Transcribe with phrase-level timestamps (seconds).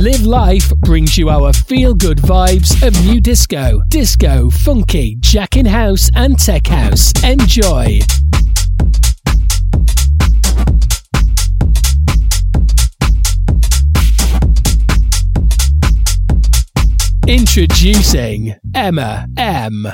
[0.00, 6.08] Live Life brings you our feel good vibes of new disco, disco, funky, jacking house,
[6.14, 7.12] and tech house.
[7.22, 7.98] Enjoy.
[17.28, 19.86] Introducing Emma M.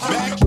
[0.00, 0.43] back.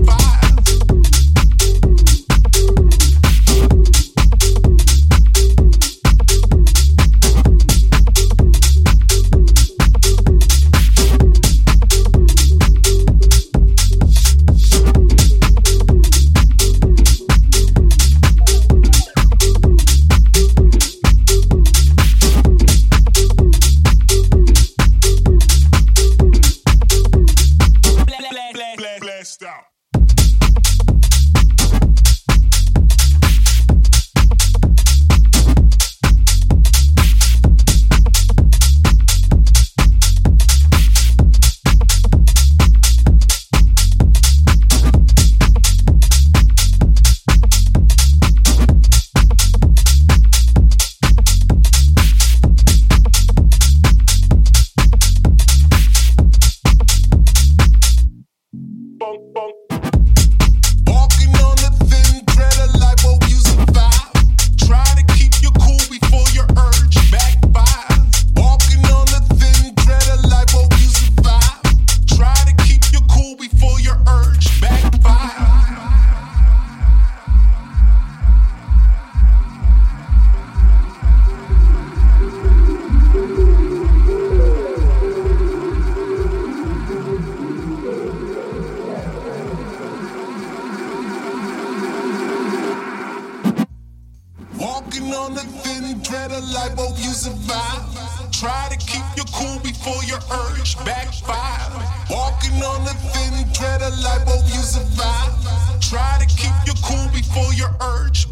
[94.98, 98.32] Walking on the thin thread of life, both you survive.
[98.32, 101.70] Try to keep your cool before your urge backfire.
[102.10, 105.80] Walking on the thin thread of life, both you survive.
[105.80, 108.27] Try to keep your cool before your urge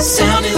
[0.00, 0.57] Sounding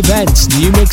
[0.00, 0.89] events, new mixes,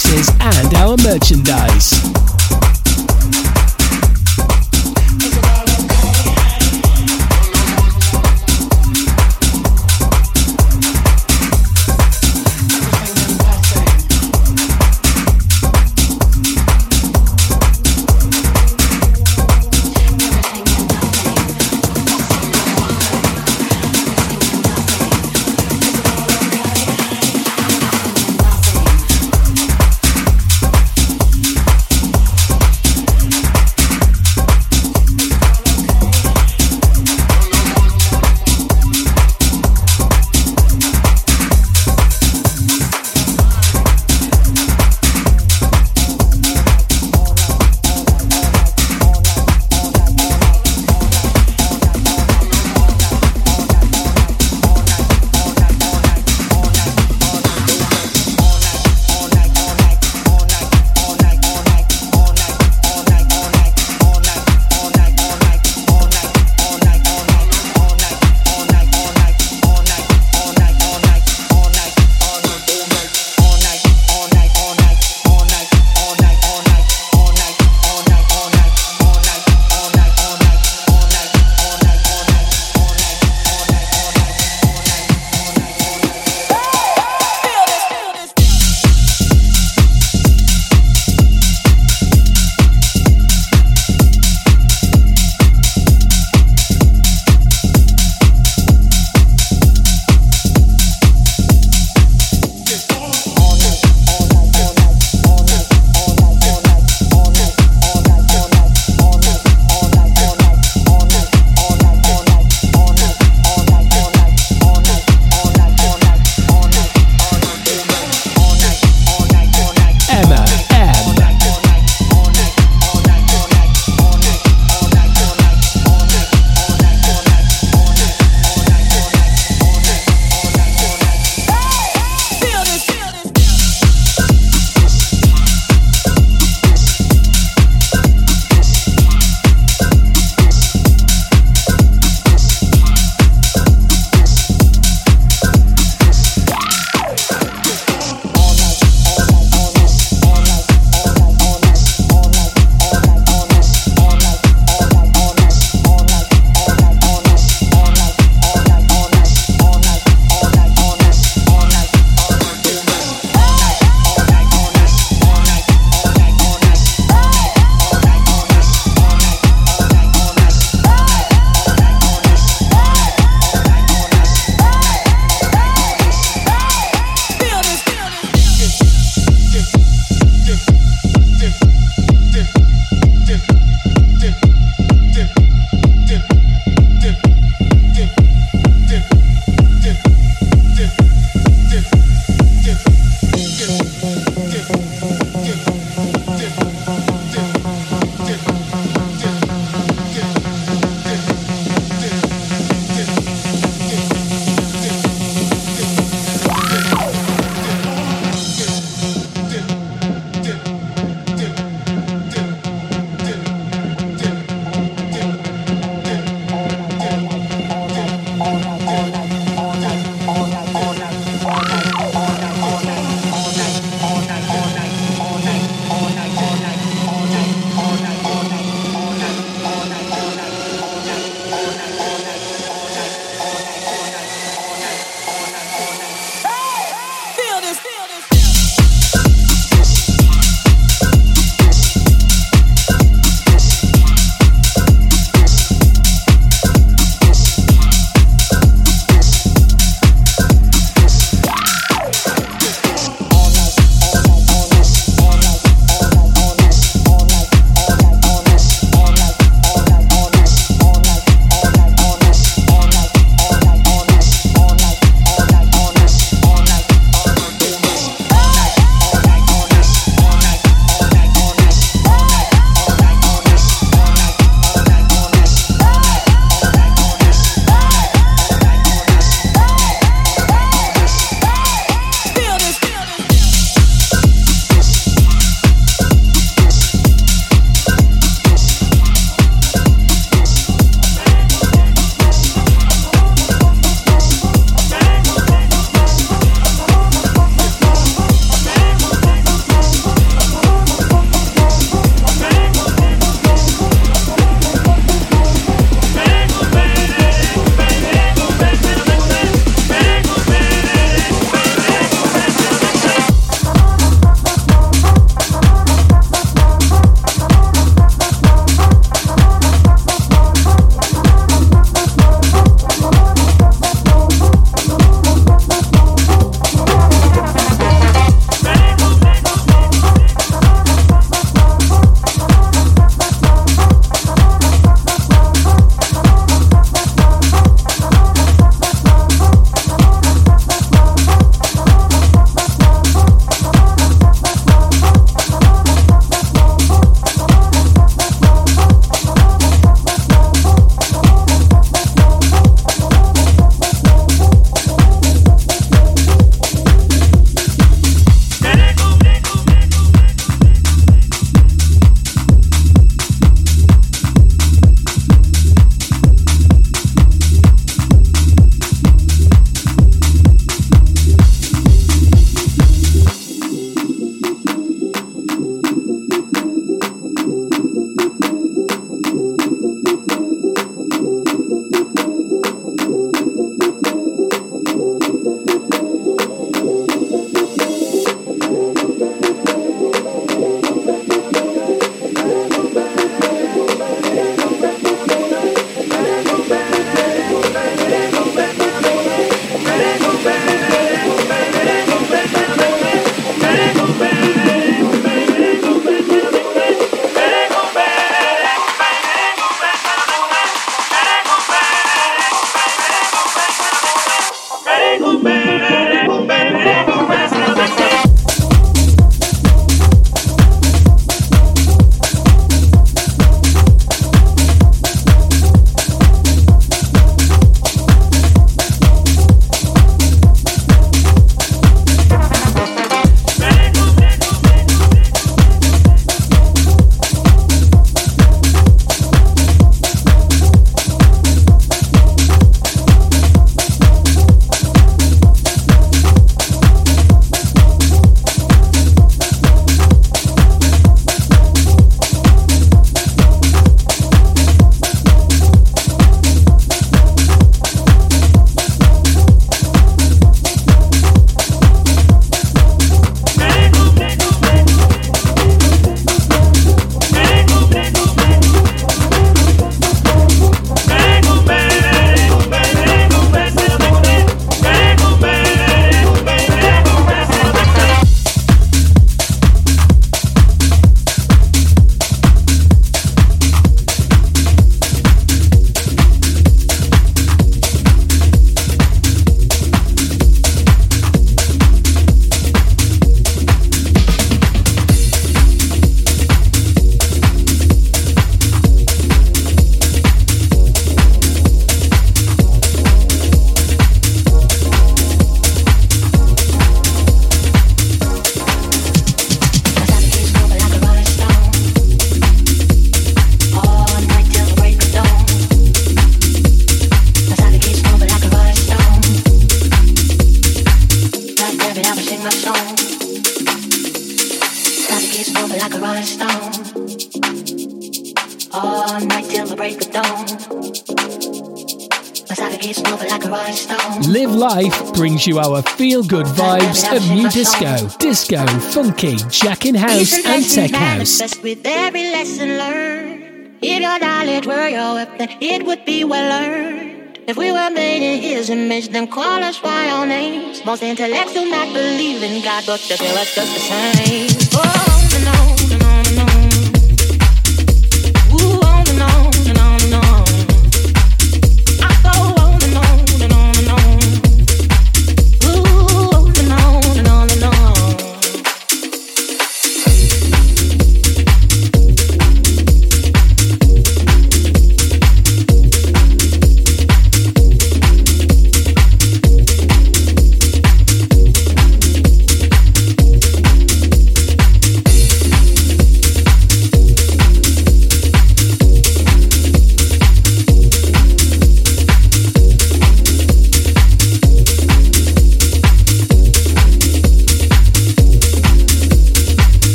[535.47, 541.39] you our feel good vibes of new disco, disco, funky, jacking house, and tech house.
[541.63, 547.39] With every lesson learned, if your knowledge were your weapon, it would be well earned.
[547.47, 550.83] If we were made in His image, then call us by our names.
[550.86, 554.49] Most intellects do not believe in God, but they feel us just the same.
[554.73, 554.96] Oh,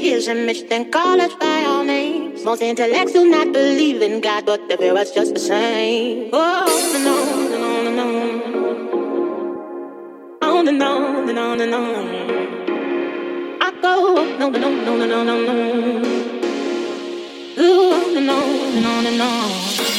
[0.00, 2.44] made in His then call us by our names.
[2.44, 6.30] Most intellects do not believe in God, but they feel us just the same.
[6.32, 8.08] Oh, no, no, no, no, no.
[10.42, 12.08] On and on and on and on.
[13.60, 16.06] I go no, no, no, no, no, no, no.
[17.58, 19.89] Ooh, no, no, no, no, no.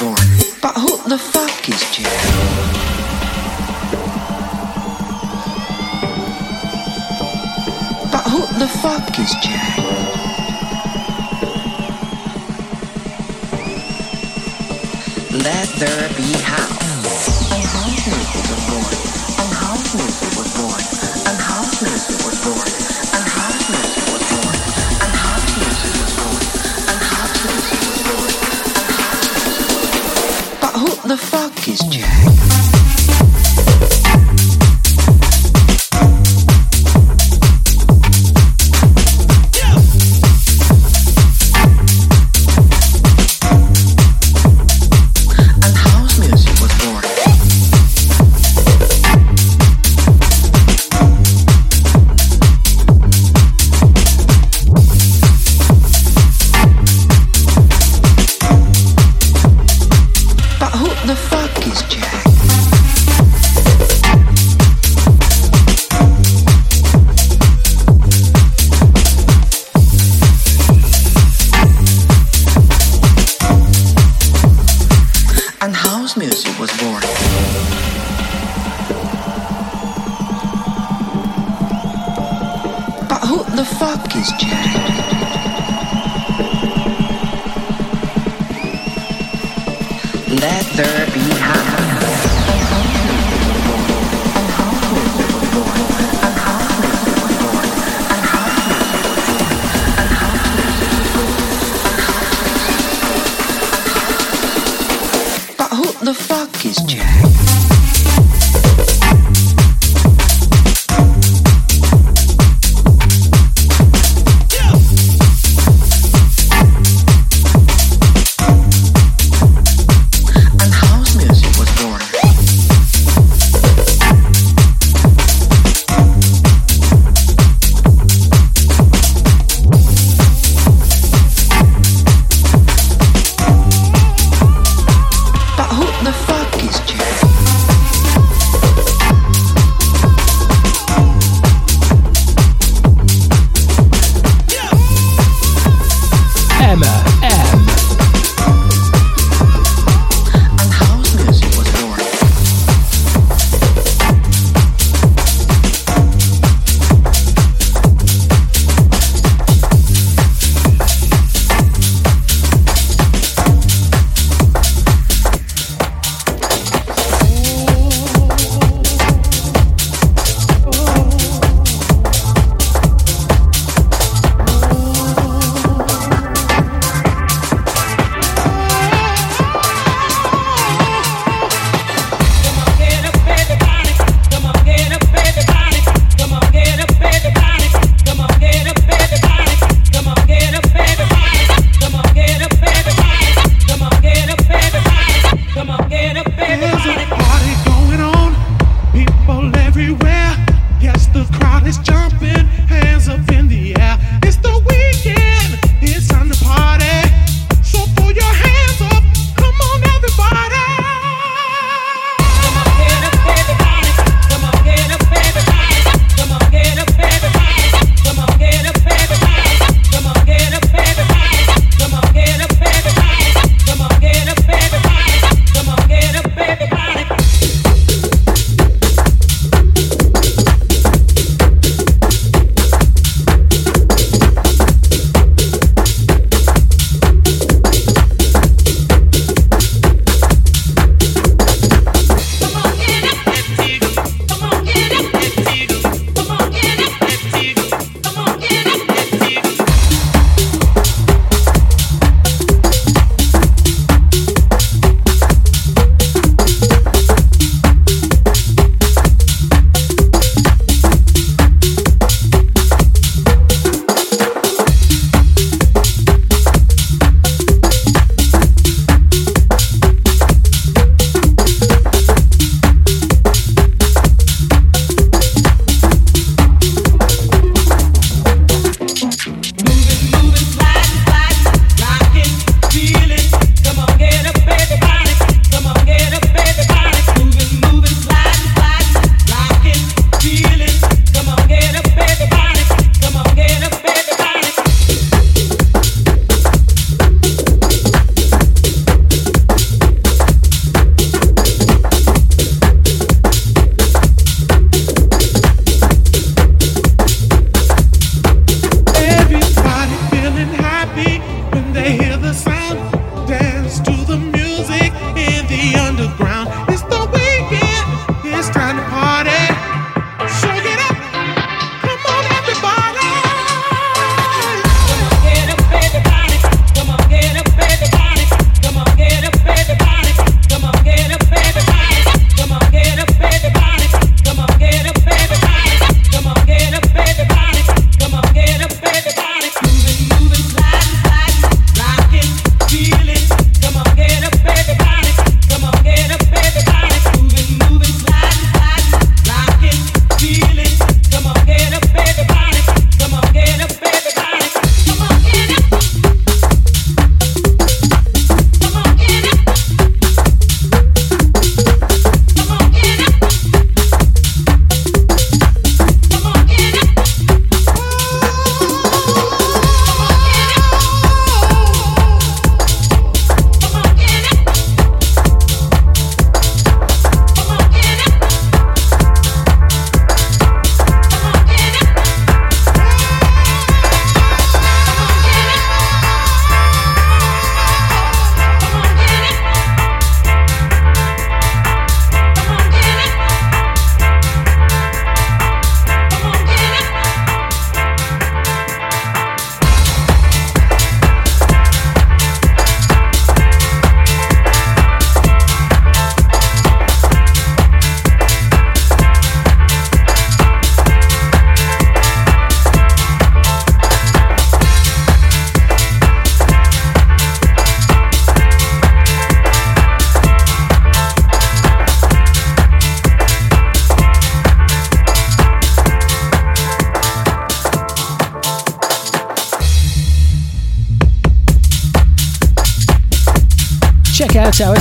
[0.00, 2.06] But who the fuck is Jack?
[8.30, 9.76] who the fuck is Jack?
[15.44, 16.39] Let there be
[31.70, 32.19] is jazz.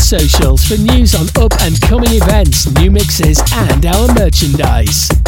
[0.09, 5.18] Socials for news on up and coming events, new mixes, and our merchandise.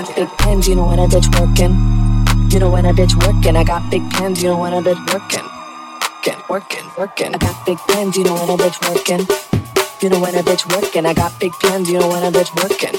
[0.00, 1.72] Got big pens, you know when a bitch working.
[2.50, 3.54] You know when a bitch working.
[3.54, 5.44] I got big pens, you know when a bitch working.
[6.24, 7.34] Working, working, working.
[7.34, 9.26] I got big pens, you know when a bitch working.
[10.00, 11.04] You know when a bitch working.
[11.04, 12.98] I got big pens, you know when a bitch working.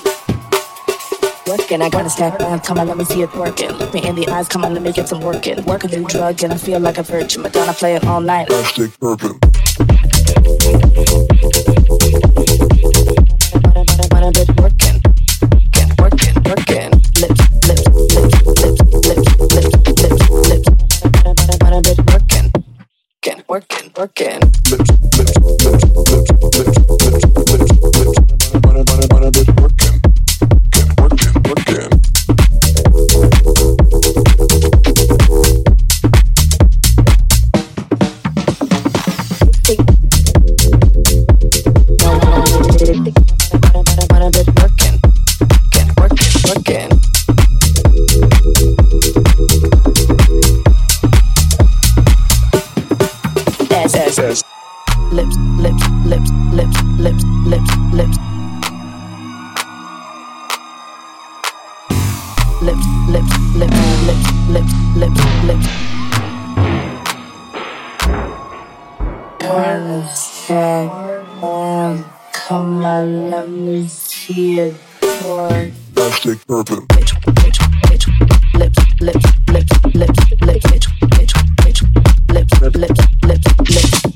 [1.48, 3.72] Working, I got a stack bands, come on, let me see it working.
[3.72, 5.66] Look me in the eyes, come on, let me get some working.
[5.66, 7.42] Work a new drug, and I feel like a virgin.
[7.42, 8.48] Madonna play it all night.
[8.48, 9.40] Plastic purple.
[24.02, 24.40] Working,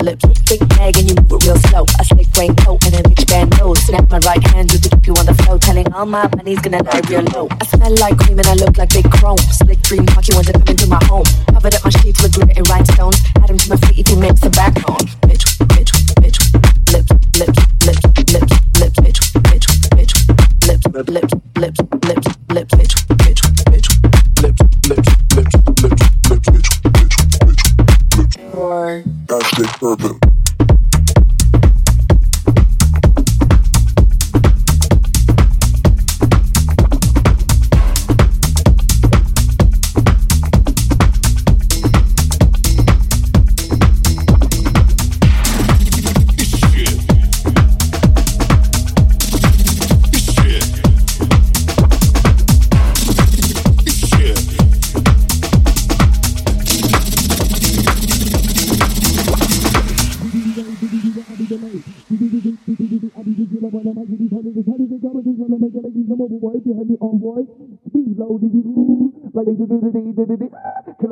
[0.05, 0.25] lips.
[0.45, 1.83] Big bag and you move real slow.
[1.99, 3.53] A slick raincoat and a rich band.
[3.85, 5.57] Snap my right hand to keep you on the flow.
[5.57, 7.47] Telling all my money's gonna die real low.
[7.59, 9.41] I smell like cream and I look like big chrome.
[9.49, 11.25] Slick dream want to come into my home.
[11.49, 13.17] Covered up my sheets with glitter and rhinestones.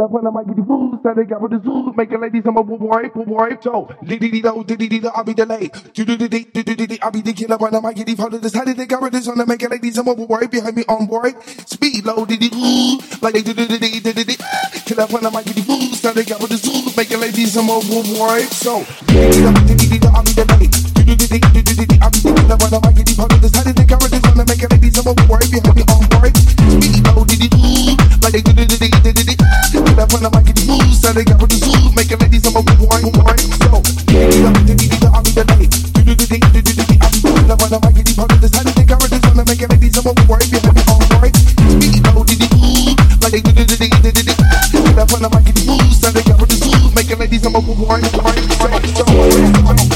[0.04, 2.44] Up when I might get the food, start to got with the zoo, making ladies
[2.44, 5.72] I'm a boy, boy, so dee dee dee do dee dee dee I'll be delayed.
[5.94, 8.08] Do do do dee dee dee dee I'll be the killer when I might get
[8.08, 8.54] the follow this.
[8.54, 10.84] How did they got with this on the making ladies I'm a boy behind me
[10.92, 11.32] on boy.
[11.64, 12.36] Speed low dee
[13.24, 14.36] like they do do do dee dee dee.
[14.84, 17.24] Kill up when I might get the food, start to got with the zoo, making
[17.24, 20.68] ladies I'm a boy, so dee dee dee dee I'll be delayed.
[21.00, 23.16] Do do do dee dee dee I'll be the killer when I might get the
[23.16, 23.56] follow this.
[23.56, 26.28] How did they got with this on making ladies I'm boy behind me on boy.
[26.36, 27.44] Speed low dee
[28.20, 29.23] like they do do
[30.14, 32.54] when I might get the food, start to got with the zoo, making ladies I'm
[32.54, 33.82] a boy, boy, so
[34.14, 35.74] dee dee dee dee I'll be delayed.
[35.74, 38.14] Do do do dee dee dee I'll be the killer when I might get the
[38.14, 38.54] follow this.
[38.54, 40.84] How did they got with this on the making ladies I'm a boy behind me
[40.86, 41.30] on boy.
[41.34, 42.94] Speed low dee dee
[43.26, 44.38] like they do do do dee dee dee.
[44.70, 47.18] Kill up when I might get the food, start to got with the zoo, making
[47.18, 47.74] ladies I'm a boy,
[48.14, 48.38] boy,
[48.94, 49.93] so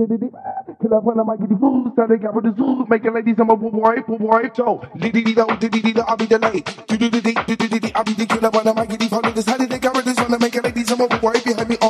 [0.00, 3.50] Kill up when I might get the food, start with the zoo, making ladies I'm
[3.50, 4.48] a boy, boy,
[4.96, 5.20] dee do
[5.60, 8.66] dee dee dee I'll be do dee dee dee dee I'll be the killer when
[8.68, 9.44] I might get the follow this.
[9.44, 10.40] How did they got with this one?
[10.40, 11.89] Making ladies I'm a boy behind me on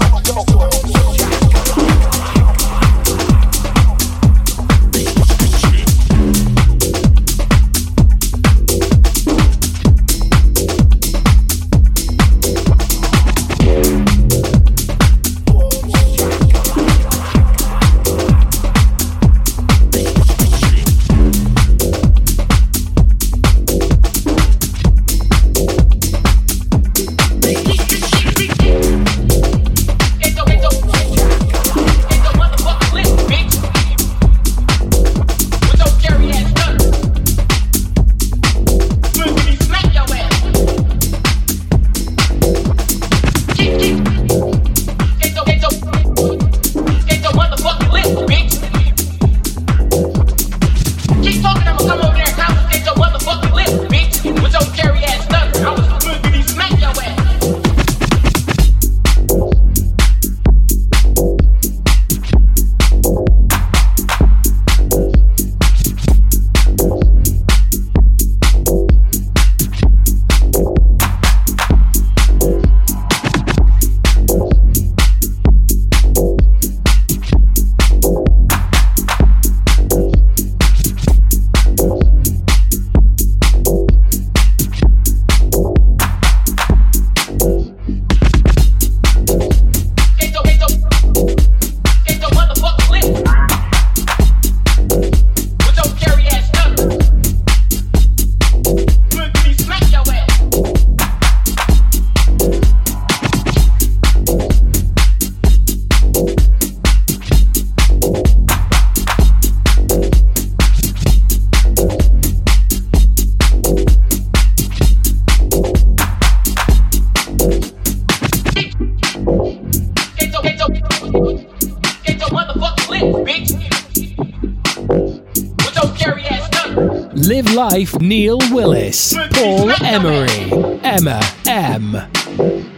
[127.55, 132.70] Life Neil Willis, Paul Emery, Emma M.